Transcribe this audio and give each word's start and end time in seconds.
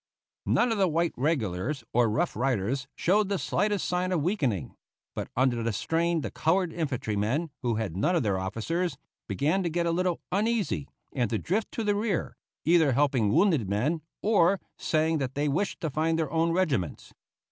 None 0.47 0.71
of 0.71 0.79
the 0.79 0.87
white 0.87 1.13
regulars 1.15 1.83
or 1.93 2.09
Rough 2.09 2.35
Riders 2.35 2.87
showed 2.95 3.29
the 3.29 3.37
slightest 3.37 3.87
sign 3.87 4.11
of 4.11 4.23
weakening; 4.23 4.75
but 5.13 5.27
under 5.37 5.61
the 5.61 5.71
strain 5.71 6.21
the 6.21 6.31
colored 6.31 6.73
infantrymen 6.73 7.51
(who 7.61 7.75
had 7.75 7.95
none 7.95 8.15
of 8.15 8.23
their 8.23 8.39
officers) 8.39 8.97
began 9.27 9.61
to 9.61 9.69
get 9.69 9.85
a 9.85 9.91
little 9.91 10.19
uneasy 10.31 10.87
and 11.13 11.29
to 11.29 11.37
drift 11.37 11.71
to 11.73 11.83
the 11.83 11.93
rear, 11.93 12.35
either 12.65 12.93
helping 12.93 13.31
wounded 13.31 13.69
men, 13.69 14.01
or 14.23 14.59
saying 14.75 15.19
that 15.19 15.35
they 15.35 15.47
wished 15.47 15.79
to 15.81 15.91
find 15.91 16.17
their 16.17 16.31
own 16.31 16.51
regiments. 16.51 17.13